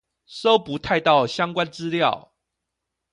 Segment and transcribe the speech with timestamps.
[0.25, 2.33] 搜不太到相關資料